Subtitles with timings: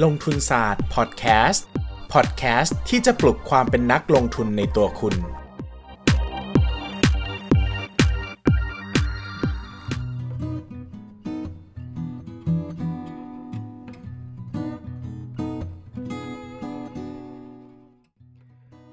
[0.00, 1.66] ลงทุนศาสตร์พอดแคสต์
[2.12, 5.14] พอดแคสต์ที่จะปลุกความเป็นนักลงทุนในตัวคุณ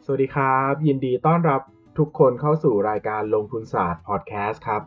[0.06, 1.62] สวัสดีครับ ยินดีต้อนรับ
[2.00, 4.82] ทุกคนเข้าสู่รายการลงทุนศาสตร์พอดแคสต์ครับ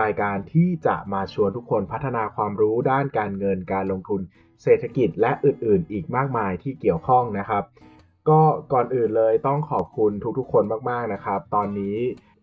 [0.00, 4.20] รายการที่จะมาชวนทุกคนพัฒนาความรู้ด้านการเงินการลงทุน
[4.62, 7.64] เศรษฐกิจและอื่นๆ อีกมากมายที่เกี่ยวข้องนะครับ
[8.28, 8.40] ก็
[8.72, 11.96] ก่อนอื่นเลยต้องขอบคุณทุกๆ คนมากๆนะครับ ตอนนี้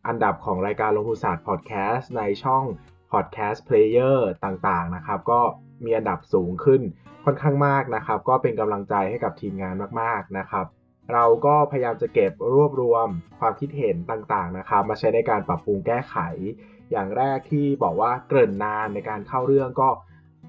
[0.07, 2.63] อันดับของรายการลงทุนศาสตร์พอดแคสต์ในช่อง
[3.11, 5.41] podcast player ต่างๆนะครับ ก็
[5.83, 6.81] มีอันดับสูงขึ้น
[7.25, 10.65] ค่อนข้างมากนะครับ ก็เป็นกำลังใจให้กับทีมงานมากๆนะครับ
[11.13, 13.07] เราก็พยายามจะเก็บรวบรวม
[13.39, 16.15] ความคิดเห็นต่างๆนะครับ มาใช้ในการปรับปรุงแก้ไข
[16.91, 19.89] อย่างแรกที่บอกว่าเกริ่นนานในการเข้าเรื่องก็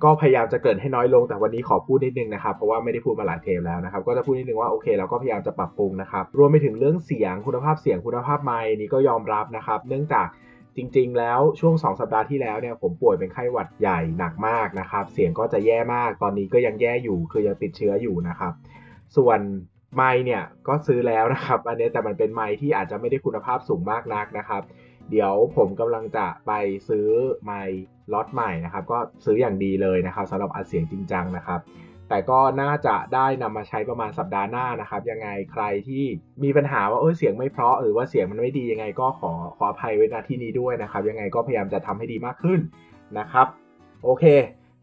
[0.04, 10.26] ก็พยายามจะเกริ่นให้น้อยลงแต่วันนี้ขอพูดนิดนึงนะครับเพราะว่าไม่ได้พูดมาหลายเทปแล้วนะครับ ก็จะพูดนิดนึงว่าโอเคเราก็พยายามจะปรับปรุงนะครับรวมไปถึงเรื่องเสียงคุณภาพเสียงคุณภาพไมค์นี้ก็ยอมรับนะครับ เนื่องจาก
[10.76, 18.52] จริง ๆ แล้วช่วง 2 สัปดาห์ที่แล้วเนี่ยผมป่วยเป็นไข้หวัดใหญ่หนักมากนะครับ เสียงก็จะแย่มากตอนนี้ก็ยังแย่อยู่คือยังติดเชื้ออยู่นะครับ
[19.16, 19.40] ส่วน
[19.96, 24.62] ไมค์เนี่ยก็ซื้อแล้วนะครับ อันนี้แต่มันเป็นไมค์ที่อาจจะไม่ได้คุณภาพสูงมากนักนะครับ
[25.10, 26.52] เดี๋ยวผมกำลังจะไป
[26.88, 27.08] ซื้อ
[27.44, 31.60] ไมค์ล็อตใหม่นะครับ ก็ซื้ออย่างดีเลยนะครับสำหรับอัดเสียงจริงจังนะครับ
[32.08, 36.04] แต่ก็น่าจะได้นำมาใช้ประมาณสัปดาห์หน้านะครับ ยังไงใครที่
[36.44, 42.60] มีปัญหาว่าเออเสียงไม่เพราะหรือว่าเสียงมันไม่ดียังไงก็ขอขออภัยไว้ณที่นี้ด้วยนะครับ ยังไงก็พยายามจะทำให้ดีมากขึ้น
[43.18, 43.46] นะครับ
[44.04, 44.24] โอเค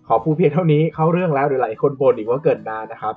[0.08, 3.16] ขอพูดเพียงเท่านี้เข้าเรื่องแล้วเดี๋ยวหลายคนบ่นอีกว่าเกินนานนะครับ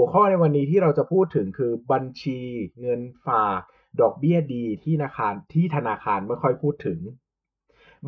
[0.00, 2.40] หัวข้อในวันนี้ที่เราจะพูดถึงคือบัญชี
[2.80, 3.60] เงินฝาก
[4.00, 6.98] ดอกเบี้ยดีที่ธนาคารที่ธนาคารไม่ค่อยพูดถึง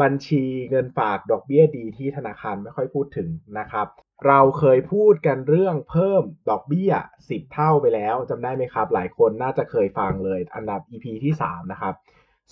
[0.02, 3.86] บัญชีเงินฝากดอกเบี้ยดีที่ธนาคารไม่ค่อยพูดถึงนะครับ
[4.27, 6.92] เราเคยพูดกันเรื่องเพิ่มดอกเบี้ย
[7.25, 11.94] 10 เท่าไปแล้วจำได้ไหมครับ หลายคนน่าจะเคยฟังเลยอันดับ EP ที่ 3 นะครับ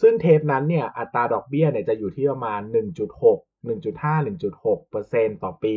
[0.00, 2.60] ซึ่งเทปนั้นเนี่ยอัตราดอกเบี้ยเนี่ยจะอยู่ที่ประมาณ
[3.14, 4.14] 1.6 1.5
[4.66, 5.74] 1.6%ต่อปี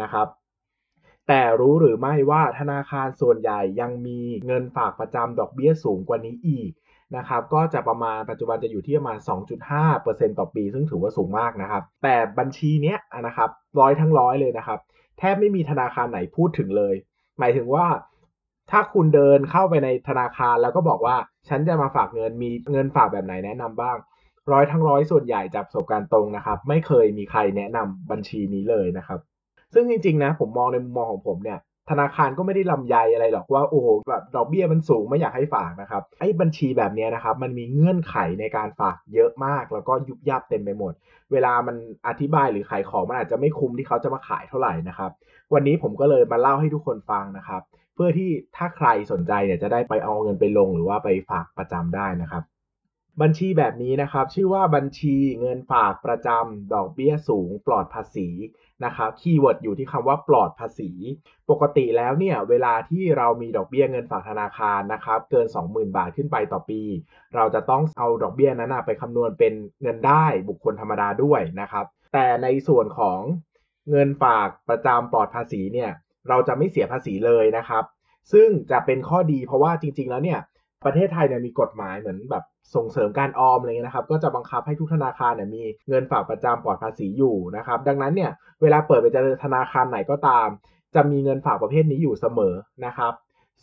[0.00, 0.28] นะครับ
[1.28, 6.70] แต่รู้หรือไม่ว่าธนาคารส่วนใหญ่ยังมีเงินฝากประจำดอกเบี้ยสูงกว่านี้อีก
[7.16, 9.18] นะครับก็จะประมาณปัจจุบันจะอยู่ที่ประมาณ
[9.78, 14.78] 2.5%ต่อปี ซึ่งถือว่าสูงมากนะครับ แต่บัญชีเนี้ยนะครับร้อยทั้งร้อยเลยนะครับ
[15.18, 16.94] แทบไม่มีธนาคารไหนพูดถึงเลย
[17.38, 17.86] หมายถึงว่า
[18.70, 21.16] ถ้าคุณเดินเข้าไปในธนาคารแล้วก็บอกว่า
[21.48, 23.96] ฉันจะมาฝากเงินมีเงินฝากแบบไหนแนะนำบ้าง
[24.52, 29.20] ร้อยทั้งร้อยส่วนใหญ่จากประสบการณ์ตรงนะครับ ไม่เคยมีใครแนะนำบัญชีนี้เลยนะครับ
[29.74, 40.92] ซึ่งจริงๆนะผมมองในมุมมองของผมเนี่ยธนาคารก็ไม่ได้ลำไยอะไรหรอกว่าโอ้โหแบบดอกเบี้ยมันสูงไม่อยากให้ฝากนะครับไอ้บัญชีแบบนี้นะครับมันมีเงื่อนไขในการฝากเยอะมาก แล้วก็ยุบยับเต็มไปหมด
[41.32, 41.76] เวลามัน
[42.08, 45.10] อธิบายหรือขายของมันอาจจะไม่คุ้มที่เขาจะมาขายเท่าไหร่นะครับ
[45.54, 47.62] วันนี้ผมก็เลยมาเล่าให้ทุกคนฟังนะครับ
[47.94, 52.44] เพื่อที่ถ้าใครสนใจเนี่ยจะได้ไปเอาเงินไปลงหรือว่าไปฝากประจำได้นะครับ
[53.22, 58.28] บัญชีแบบนี้นะครับ ชื่อว่าบัญชีเงินฝากประจำดอกเบี้ยสูงปลอดภาษี
[58.84, 60.90] นะครับ keyword อยู่ที่คำว่าปลอดภาษี
[61.50, 66.80] ปกติแล้วเนี่ยเวลาที่เรามีดอกเบี้ยเงินฝากธนาคารนะครับเกิน 20,000 บาทขึ้นไปต่อปี
[67.34, 73.20] เราจะต้องเอาดอกเบี้ยนั้นไปคำนวณเป็นเงินได้บุคคลธรรมดาด้วยนะครับแต่ในส่วนของ
[73.90, 75.90] เงินฝากประจำปลอดภาษีเนี่ย
[76.28, 77.84] เราจะไม่เสียภาษีเลยนะครับ
[78.32, 80.40] ซึ่งจะเป็นข้อดีเพราะว่าจริง ๆ แล้วเนี่ย
[80.84, 88.30] ประเทศไทยเนี่ยมีกฎหมายเหมือนแบบส่งเสริมการออมอะไรเงี้ยนะครับ ก็จะบังคับให้ทุกธนาคารเนี่ยมีเงินฝากประจำปลอดภาษีอยู่นะครับ ดังนั้นเนี่ย
[88.62, 90.48] เวลาเปิดไปเจอธนาคารไหนก็ตาม
[90.94, 92.54] จะมีเงินฝากประเภทนี้อยู่เสมอ
[92.86, 93.12] นะครับ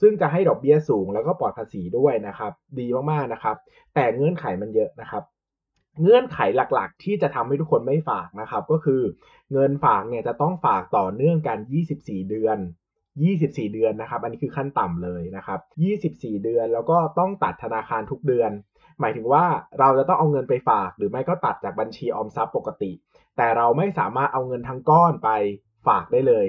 [0.01, 3.55] ซึ่งจะให้ดอกเบี้ยสูงแล้วก็ปลอดภาษีด้วยนะครับ ดีมากๆนะครับ
[3.95, 5.23] แต่เงื่อนไขมันเยอะนะครับ
[6.01, 6.39] เงื่อนไข
[6.73, 9.01] หลักๆ ที่จะทำให้ทุกคนไม่ฝากนะครับ ก็คือ
[9.53, 11.57] เงินฝากเนี่ยจะต้องฝากต่อเนื่องกัน
[11.93, 12.57] 24 เดือน
[13.19, 15.59] 24 เดือนนะครับ อันนี้คือขั้นต่ำเลยนะครับ
[15.97, 18.51] 24 เดือนแล้วก็ต้องตัดธนาคารทุกเดือน
[18.99, 19.45] หมายถึงว่า
[19.79, 22.91] เราจะต้องเอาเงินไปฝาก หรือไม่ก็ตัดจากบัญชีออมทรัพย์ปกติ
[23.37, 25.29] แต่เราไม่สามารถเอาเงินทั้งก้อนไป
[25.87, 26.46] ฝากได้เลย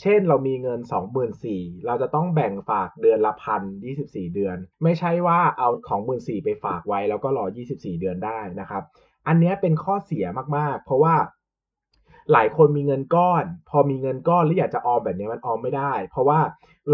[0.00, 0.80] เช่นเรามีเงิน
[1.32, 3.62] 24,000เราจะต้องแบ่งฝากเดือนละพัน
[3.98, 7.44] 24 เดือน ไม่ใช่ว่าเอาของ 14,000ไปฝากไว้แล้วก็รอ
[7.74, 8.82] 24 เดือนได้นะครับ
[9.28, 10.26] อันนี้เป็นข้อเสีย
[10.56, 11.14] มากๆ เพราะว่า
[12.32, 16.40] หลายคนมีเงินก้อน พอมีเงินก้อนแล้วอยากจะออมแบบนี้มันออมไม่ได้ เพราะว่า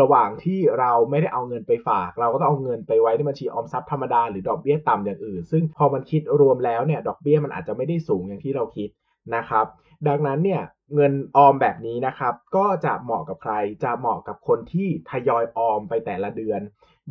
[0.00, 8.88] ระหว่างที่เราไม่ได้เอาเงินไปฝาก เราก็ต้องเอาเงินไปไว้ในบัญชีออมทรัพย์ธรรมดาหรือดอกเบี้ยต่ำอย่างอื่น ซึ่งพอมันคิดรวมแล้วเนี่ยดอกเบี้ยมันอาจจะไม่ได้สูงอย่างที่เราคิด
[9.36, 9.66] นะครับ
[10.08, 10.62] ดังนั้นเนี่ย
[10.94, 13.54] เงินออมแบบนี้นะครับ ก็จะเหมาะกับใคร
[13.84, 16.60] จะเหมาะกับคนที่ทยอยออมไปแต่ละเดือน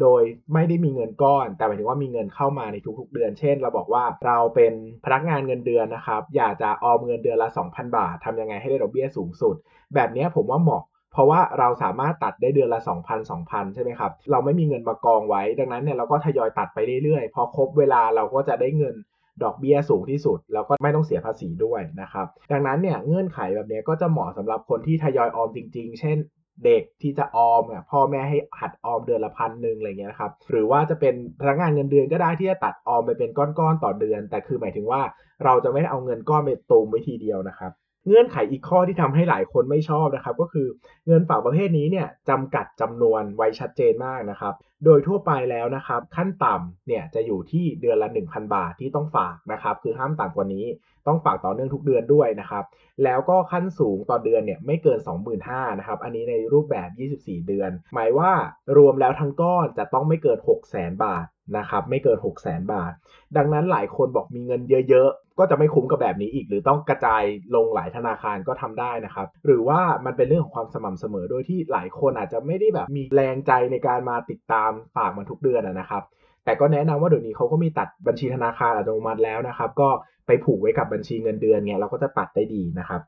[0.02, 0.22] โดย
[0.54, 4.74] ไม่ได้มีเงินก้อน แต่หมายถึงว่ามีเงินเข้ามาในทุกๆเดือน เช่น เราบอกว่าเราเป็น
[5.06, 9.56] พนักงานเงินเดือนนะครับ อยากจะออมเงินเดือนละ 2,000 บาททำยังไงให้ได้ดอกเบี้ยสูงสุด
[9.96, 18.96] แบบนี้ผมว่าเหมาะเพราะว่าเราสามารถตัดได้เดือนละ 2,000 2,000 ใช่ไหมครับ เราไม่มีเงินมากองไว้ ดังนั้นเนี่ยเราก็ทยอยตัดไปเรื่อยๆ พอครบเวลาเราก็จะได้เงิน
[19.44, 26.18] ดอกเบี้ยสูงที่สุด แล้วก็ไม่ต้องเสียภาษีด้วยนะครับ ดังนั้นเนี่ยเงื่อนไขแบบนี้ก็จะเหมาะสำหรับคนที่ทยอยออมจริง ๆ เช่น
[26.66, 35.02] เด็กที่จะออมพ่อแม่ให้หัดออมเดือนละพันหนึ่งอะไรเงี้ยนะครับหรือว่าจะเป็นพนักงานเงินเดือนก็ได้ที่จะตัดออมไปเป็นก้อนๆต่อเดือน แต่คือหมายถึงว่า
[35.46, 37.72] เราจะไม่ได้เอาเงินก้อนไปตูมไว้ทีเดียวนะครับ
[38.08, 40.68] เงื่อนไขอีกข้อที่ทำให้หลายคนไม่ชอบนะครับ ก็คือ
[41.08, 44.54] เงินฝากประเภทนี้เนี่ยจำกัดจำนวนไว้ชัดเจนมากนะครับ
[44.86, 50.66] โดยทั่วไปแล้วนะครับขั้นต่ำเนี่ยจะอยู่ที่เดือนละ 1,000 บาทที่ต้องฝากนะครับคือห้ามต่ำกว่านี้
[51.08, 52.64] ต้องฝากต่อเนื่องทุกเดือนด้วยนะครับ
[53.04, 55.00] แล้วก็ขั้นสูงต่อเดือนเนี่ยไม่เกิน
[55.40, 56.90] 25,000นะครับอันนี้ในรูปแบบ
[57.20, 58.32] 24 เดือน หมายว่า
[58.78, 60.38] รวมแล้วทั้งก้อนจะต้องไม่เกิน
[60.72, 61.26] 600,000 บาท
[61.58, 62.94] นะครับไม่เกิน 600,000 บาท
[63.38, 67.24] ดังนั้นหลายคนบอกมีเงินเยอะๆ ก็จะไม่คุ้มกับแบบนี้อีก หรือต้องกระจาย
[67.56, 76.04] ลงหลายธนาคารก็ทำได้นะครับ หรือว่ามันเป็นเรื่องของความสม่ำเสมอโดยที่หลายคนอาจจะไม่ได้แบบมีแรงใจในการมาติดตามฝากมันทุกเดือนนะครับ
[76.46, 79.90] แต่ก็แนะนำว่าเดี๋ยวนี้เขาก็มีตัดบัญชีธนาคารอัตโนมัติแล้วนะครับ ก็
[80.28, 83.02] ไปผูกไว้กับบัญชีเงินเดือนเนี่ยเราก็จะตัดได้ดีนะครับ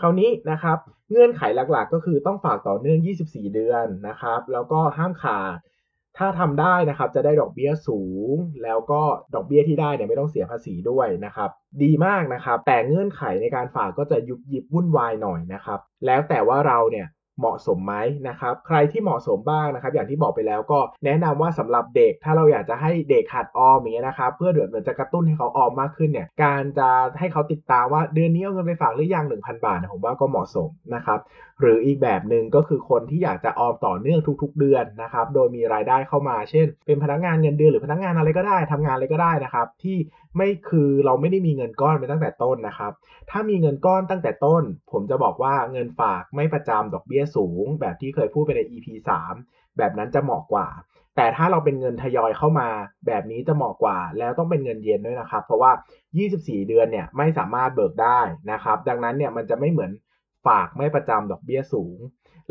[0.00, 0.78] คราวนี้นะครับ
[1.10, 1.42] เงื่อนไข
[1.72, 5.58] หลักๆ ก็คือต้องฝากต่อเนื่อง 24 เดือนนะครับ แล้วก็ห้ามขาด
[6.18, 8.00] ถ้าทำได้นะครับจะได้ดอกเบี้ยสู
[8.32, 8.34] ง
[8.64, 9.02] แล้วก็
[9.34, 11.50] ดอกเบี้ยที่ได้เนี่ยไม่ต้องเสียภาษีด้วยนะครับ
[11.82, 17.06] ดีมากนะครับ แต่เงื่อนไขในการฝากก็จะยุบยิบวุ่นวายหน่อยนะครับ แล้วแต่ว่าเราเนี่ย
[17.38, 17.94] เหมาะสมไหม
[18.28, 26.88] นะครับ ใครที่เหมาะสมบ้างนะครับ อย่างที่บอกไปแล้วก็แนะนำว่าสำหรับเด็กถ้าเราอยากจะให้เด็กหัดออมอย่างเงี้ยนะครับ เพื่อเดือดเหมือนจะกระตุ้นให้เขาออมมากขึ้นเนี่ย การจะ
[27.18, 31.18] ให้เขาติดตามว่าเดือนนี้เอาเงินไปฝากหรือยัง1,000 บาทผมว่าก็เหมาะสมนะครับ
[31.60, 39.96] หรืออีกแบบหนึ่งก็คือคนที่อยากจะออมต่อเนื่องทุก ๆ เดือนนะครับ โดยมีรายได้เข้ามา เช่น เป็นพนักงานเงินเดือนหรือพนักงานอะไรก็ได้ทำงานอะไรก็ได้นะครับ ที่
[40.38, 42.92] ไม่คือเราไม่ได้มีเงินก้อนไปตั้งแต่ต้นนะครับ
[43.30, 44.62] ถ้ามีเงินก้อนตั้งแต่ต้น
[44.92, 48.86] ผมจะบอกว่าเงินฝากไม่ประจำดอกเบี้ยสูง แบบที่เคยพูดไปใน EP
[49.34, 50.68] 3 แบบนั้นจะเหมาะกว่า
[51.16, 52.68] แต่ถ้าเราเป็นเงินทยอยเข้ามา
[53.06, 55.72] แบบนี้จะเหมาะกว่า แล้วต้องเป็นเงินเย็นด้วยนะครับ เพราะว่า
[56.20, 58.20] 24 เดือนเนี่ยไม่สามารถเบิกได้
[58.52, 59.90] นะครับ ดังนั้นเนี่ยมันจะไม่เหมือน
[60.46, 61.96] ฝากไม่ประจำดอกเบี้ยสูง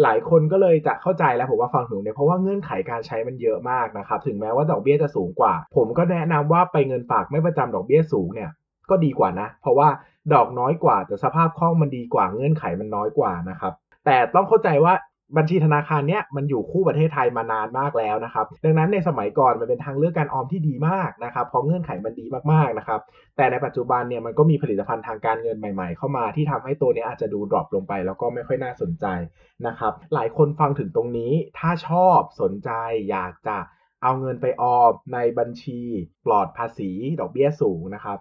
[0.04, 8.50] หลายคนก็เลยจะเข้าใจแล้วผมว่าฟังถึงเนี่ยเพราะว่าเงื่อนไขการใช้มันเยอะมากนะครับถึงแม้ว่าดอกเบี้ยจะสูงกว่า ผมก็แนะนำว่าไปเงินฝากไม่ประจำดอกเบี้ยสูงเนี่ย
[8.90, 9.88] ก็ดีกว่านะ เพราะว่า
[10.34, 13.74] ดอกน้อยกว่าแต่สภาพคล่องมันดีกว่าเงื่อนไขมันน้อยกว่านะครับ
[14.06, 14.94] แต่ต้องเข้าใจว่า
[15.38, 23.00] บัญชีธนาคารเนี้ยมันอยู่คู่ประเทศไทยมานานมากแล้วนะครับ ดังนั้นในสมัยก่อนมันเป็นทางเลือกการออมที่ดีมากนะครับเพราะเงื่อนไขมันดีมากๆนะครับ
[23.38, 29.06] แต่ในปัจจุบันเนี่ยมันก็มีผลิตภัณฑ์ทางการเงินใหม่ๆ เข้ามาที่ทำให้ตัวนี้อาจจะดูดรอปลงไป แล้วก็ไม่ค่อยน่าสนใจ
[29.68, 32.72] นะครับ หลายคนฟังถึงตรงนี้ถ้าชอบสนใจ
[33.10, 33.58] อยากจะ
[34.04, 35.82] เอาเงินไปออมในบัญชี
[36.26, 38.20] ปลอดภาษีดอกเบี้ยสูงนะครับ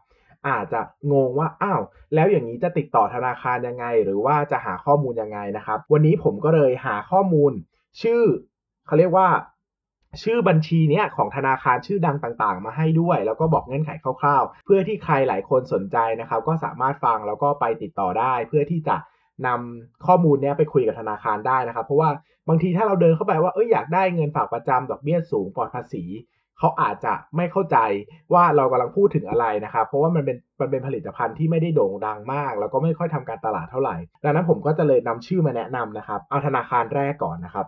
[0.49, 0.81] อาจจะ
[1.13, 1.81] งงว่าอ้าว
[2.15, 7.53] แล้วอย่างนี้จะติดต่อธนาคารยังไง หรือว่าจะหาข้อมูลยังไงนะครับ วันนี้ผมก็เลยหาข้อมูล
[8.03, 8.23] ชื่อ
[8.87, 9.29] เขาเรียกว่า
[10.23, 13.91] ชื่อบัญชีเนี้ยของธนาคารชื่อดังต่างๆ มาให้ด้วย แล้วก็บอกเงื่อนไข
[14.21, 18.97] คร่าวๆ เพื่อที่ใครหลายคนสนใจนะครับ ก็สามารถฟังแล้วก็ไปติดต่อได้ เพื่อที่จะ
[19.47, 22.11] นำข้อมูลเนี้ยไปคุยกับธนาคารได้นะครับ เพราะว่า
[22.49, 26.03] บางทีถ้าเราเดินเข้าไปว่าเอ้ยอยากได้เงินฝากประจำดอกเบี้ยสูงปลอดภาษี
[26.59, 27.79] เขาอาจจะไม่เข้าใจ
[28.35, 37.67] ว่าเรากำลังพูดถึงอะไรนะครับเพราะว่ามันเป็นมันเป็นผลิตภัณฑ์ที่ไม่ได้โด่งดังมาก แล้วก็ไม่ค่อยทำการตลาดเท่าไหร่ดังนั้นผมก็จะเลยนำชื่อมาแนะนำนะครับ เอาธนาคารแรกก่อนนะครับ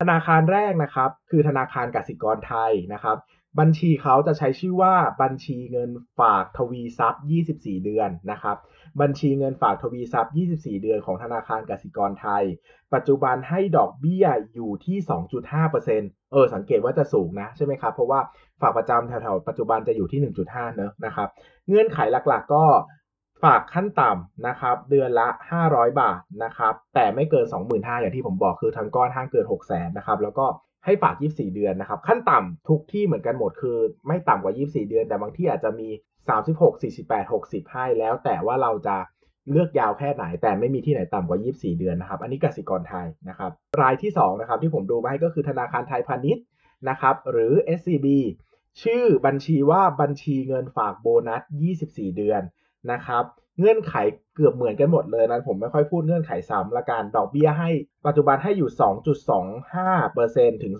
[0.00, 3.16] ธนาคารแรกนะครับ คือธนาคารกสิกรไทยนะครับ
[3.58, 7.22] บัญชีเขาจะใช้ชื่อว่าบัญชีเงินฝากทวีทรัพย์
[7.54, 8.56] 24 เดือนนะครับ
[9.00, 12.44] บัญชีเงินฝากทวีทรัพย์ 24 เดือนของธนาคารกสิกรไทย
[12.94, 14.96] ปัจจุบันให้ดอกเบี้ยอยู่ที่
[15.64, 18.20] 2.5%เออ สังเกตว่าจะสูงนะใช่ไหมครับ เพราะว่า
[18.60, 20.20] ฝากประจำแถวๆปัจจุบันจะอยู่ที่
[20.52, 21.28] 1.5 เนอะนะครับ
[21.68, 21.98] เงื่อนไข
[22.28, 22.64] หลักๆก็
[23.44, 25.28] ฝากขั้นต่ำนะครับเดือนละ
[25.64, 30.46] 500 บาทนะครับแต่ไม่เกิน 25,000อย่างที่ผมบอกคือทั้งก้อนห้างเกิน 600,000นะครับแล้วก็
[30.86, 35.88] ให้ฝาก 24 เดือนนะครับ ขั้นต่ำทุกที่เหมือนกันหมดคือ ไม่ต่ำกว่า 24 เดือน แต่บางที่อาจจะมี
[36.28, 38.96] 36 48 60 ให้แล้ว แต่ว่าเราจะ
[39.50, 43.50] เลือกยาวแค่ไหน แต่ไม่มีที่ไหนต่ำกว่า 24 เดือนนะครับ อันนี้กสิกรไทยนะครับ
[43.82, 46.44] รายที่2นะครับที่ผมดูมาให้ก็คือธนาคารไทยพาณิชย์
[46.88, 48.06] นะครับ หรือ SCB
[48.82, 51.42] ชื่อบัญชีว่าบัญชีเงินฝากโบนัส
[51.78, 52.42] 24 เดือน
[52.92, 53.24] นะครับ
[53.58, 53.94] เงื่อนไข
[54.34, 57.70] เกือบเหมือนกันหมดเลยนะผมไม่ค่อยพูดเงื่อนไขซ้ำละกันดอกเบี้ยให้
[58.06, 58.70] ปัจจุบันให้อยู่
[60.52, 60.74] 2.25%ถึง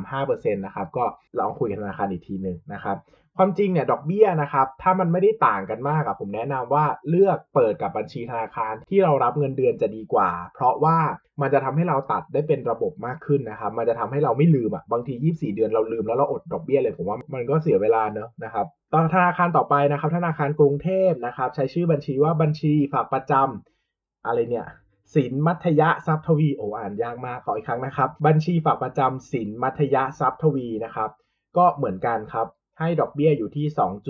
[0.00, 1.04] 2.35%นะครับ ก็
[1.38, 2.96] ลองคุยกับธนาคารอีกทีหนึ่งนะครับ
[3.38, 10.98] ความจริงเนี่ยดอกเบี้ยนะครับถ้ามันไม่ได้ต่างกันมากอะผมแนะนำว่าเลือกเปิดกับบัญชีธนาคารที่เรารับเงินเดือนจะดีกว่า เพราะว่า
[11.40, 24.66] มันจะทำให้เราตัดได้เป็นระบบมากขึ้นนะครับมันจะทำให้เราไม่ลืมอะบางที 24 เดือนเราลืมแล้วเราอดดอกเบี้ยเลยผมว่ามันก็เสียเวลาเนอะนะครับต่อธนาคารต่อไปนะครับ ธนาคารกรุงเทพนะครับใช้ชื่อบัญชีว่าบัญชีฝากประจำอะไรเนี่ย
[25.14, 31.10] สินมัธยะทรัพย์ทวีโออ่านยากมากขออีกครั้งนะครับ บัญชีฝากประจำสินมัธยะทรัพย์ทวีนะครับ
[31.56, 32.46] ก็เหมือนกันครับ
[32.78, 33.66] ให้ดอกเบี้ยอยู่ที่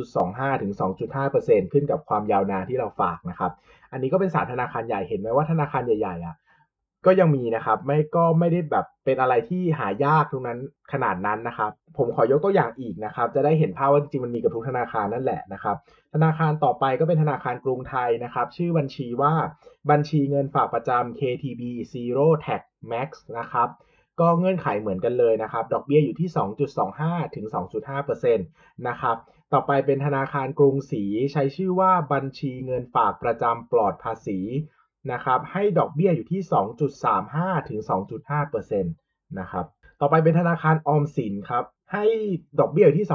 [0.09, 0.73] 2.25 ถึง
[1.23, 3.53] 2.5%ขึ้นกับความยาวนานที่เราฝากนะครับ
[3.93, 6.37] อันนี้ก็เป็นสารธนาคารใหญ่เห็นไหมว่าธนาคารใหญ่ๆอะ
[7.07, 10.59] ก็ยังมีนะครับไม่ก็ไม่ได้แบบเป็นอะไรที่หายากตรงนั้น
[10.93, 15.77] ขนาดนั้นนะครับ ผมขอยกตัวอย่างอีกนะครับ จะได้เห็นภาพว่าจริงๆมันมีกับทุกธนาคารนั่นแหละนะครับ
[16.15, 19.33] ธนาคารต่อไปก็เป็นธนาคารกรุงไทยนะครับ ชื่อบัญชีว่า
[19.91, 23.09] บัญชีเงินฝากประจำ KTB Zero Tax Max
[23.39, 23.69] นะครับ
[24.21, 26.29] ก็เงื่อนไขเหมือนกันเลยนะครับ ดอกเบี้ยอยู่ที่
[26.83, 27.47] 2.25 ถึง
[27.97, 29.17] 2.5%นะครับ
[29.53, 34.39] ต่อไปเป็นธนาคารกรุงศรีใช้ชื่อว่าบัญชีเงินฝากประจำปลอดภาษี
[35.13, 36.41] นะครับ ให้ดอกเบี้ยอยู่ที่
[37.05, 37.81] 2.35 ถึง
[38.39, 39.67] 2.5%นะครับ
[40.01, 42.05] ต่อไปเป็นธนาคารออมสินครับ ให้
[42.61, 43.09] ดอกเบี้ยอยู่ที่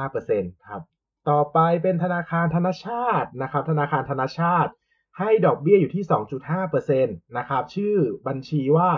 [0.00, 0.82] 2.25%ครับ
[1.30, 4.72] ต่อไปเป็นธนาคารธนชาตินะครับ ธนาคารธนชาติ
[5.18, 6.04] ให้ดอกเบี้ยอยู่ที่
[6.50, 7.96] 2.5%นะครับ ชื่อ
[8.26, 8.90] บัญชีว่า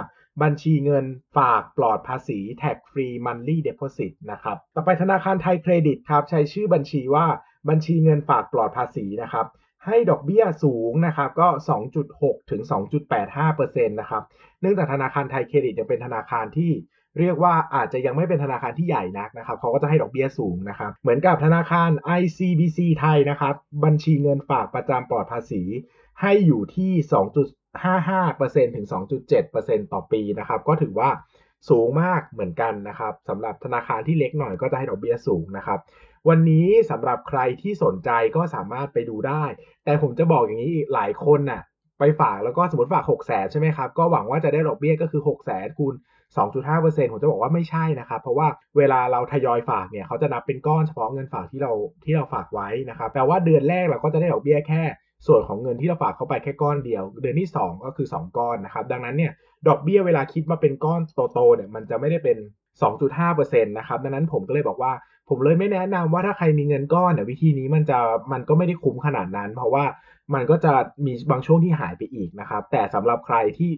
[0.43, 1.05] บัญชีเงิน
[1.37, 7.27] ฝากปลอดภาษี tax free monthly deposit นะครับ ต่อไปธนาคารไทยเครดิตครับ ใช้ชื่อบัญชีว่า
[7.69, 9.47] บัญชีเงินฝากปลอดภาษีนะครับ
[9.87, 11.49] ให้ดอกเบี้ยสูงนะครับก็
[11.99, 12.63] 2.6 ถึง
[13.25, 14.23] 2.85%นะครับ
[14.61, 16.73] เนื่องจากธนาคารไทยเครดิตยังเป็นธนาคารที่
[17.19, 23.55] เรียกว่าอาจจะยังไม่เป็นธนาคารที่ใหญ่นักนะครับเขาก็จะให้ดอกเบี้ยสูงนะครับ เหมือนกับธนาคาร ICBC ไทยนะครับ
[23.85, 25.63] บัญชีเงินฝากประจำปลอดภาษี
[26.21, 26.93] ให้อยู่ที่
[27.65, 28.87] 2.55%ถึง
[29.39, 31.11] 2.7%ต่อปีนะครับ ก็ถือว่า
[31.71, 35.79] สูงมากเหมือนกันนะครับสำหรับธนาคารที่เล็กหน่อยก็จะให้ดอกเบี้ยสูงนะครับ
[36.29, 39.45] วันนี้สำหรับใครที่สนใจก็สามารถไปดูได้
[39.85, 41.63] แต่ผมจะบอกอย่างนี้หลายคนน่ะ
[41.99, 45.95] ไปฝากแล้วก็สมมติฝาก 6 0แสนใช่ไหมครับ ก็หวังว่าจะได้ดอกเบี้ยก็คือ 6 0แสนคูณ
[46.35, 51.73] 2.5%ผมจะบอกว่าไม่ใช่นะครับ เพราะว่าเวลาเราทยอยฝากเนี่ยเขาจะนับเป็นก้อนเฉพาะเงินฝากที่เรา
[52.05, 54.83] ที่เราฝากไว้นะครับแปลว่าเดือนแรกเราก็จะได้ดอกเบี้ยแค่
[55.27, 59.33] ส่วนของเงินที่เราฝากเข้าไปแค่ก้อนเดียว เดือนที่ 2 ก็คือ 2 ก้อนนะครับ ดังนั้นเนี่ย
[59.69, 61.01] ดอกเบี้ยเวลาคิดมาเป็นก้อน
[61.33, 62.37] โตๆเนี่ยมันจะไม่ได้เป็น
[63.03, 64.93] 2.5%นะครับดังนั้นผมก็เลยบอกว่า
[65.29, 67.99] ผมเลยไม่แนะนำว่าถ้าใครมีเงินก้อนเนี่ยวิธีนี้มันจะ
[68.33, 69.85] มันก็ไม่ได้คุ้มขนาดนั้น เพราะว่า
[70.35, 70.73] มันก็จะ
[71.05, 73.71] มีบางช่วงที่หายไปอีกนะครับ แต่สำหรับใครที่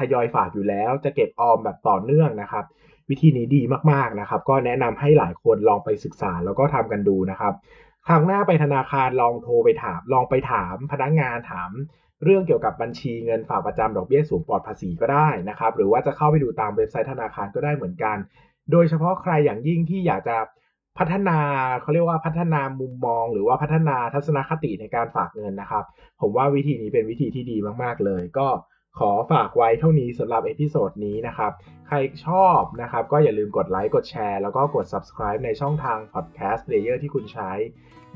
[0.00, 2.64] ทยอยฝากอยู่แล้ว จะเก็บออมแบบต่อเนื่องนะครับ
[3.10, 3.62] วิธีนี้ดี
[3.92, 7.54] มากๆนะครับ ก็แนะนำให้หลายคนลองไปศึกษาแล้วก็ทำกันดูนะครับ
[8.08, 11.70] ครั้งหน้าไปธนาคารลองโทรไปถาม ลองไปถามพนักงานถาม
[12.24, 18.16] เรื่องเกี่ยวกับบัญชีเงินฝากประจำดอกเบี้ยสูงปลอดภาษีก็ได้นะครับ หรือว่าจะเข้าไปดูตามเว็บไซต์ธนาคารก็ได้เหมือนกัน
[18.72, 20.36] โดยเฉพาะใครอย่างยิ่งที่อยากจะ
[20.98, 21.38] พัฒนา
[21.82, 25.84] เขาเรียกว่าพัฒนามุมมอง หรือว่าพัฒนาทัศนคติในการฝากเงินนะครับ
[26.20, 28.46] ผมว่าวิธีนี้เป็นวิธีที่ดีมาก ๆ เลย ก็
[28.98, 31.52] ขอฝากไว้เท่านี้สำหรับ episode นี้นะครับ
[31.88, 31.96] ใคร
[32.26, 37.52] ชอบนะครับก็อย่าลืมกดไลค์กดแชร์แล้วก็กด subscribe ในช่องทาง podcast player ที่คุณใช้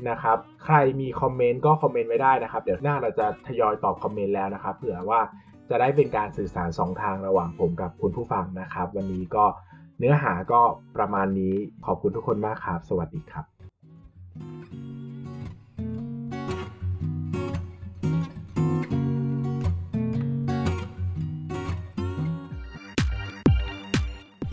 [0.09, 5.21] นะครับ ใครมี comment ก็ comment ไว้ได้นะครับ เดี๋ยวหน้าเราจะทยอยตอบ comment แล้วนะครับเผื่อว่า
[5.69, 9.45] จะได้เป็นการสื่อสารสองทางระหว่างผมกับคุณผู้ฟังนะครับ วันนี้ก็
[9.99, 10.61] เนื้อหาก็
[10.97, 11.55] ประมาณนี้
[11.85, 13.45] ขอบคุณทุกคนมากครับ สวัสดีครับ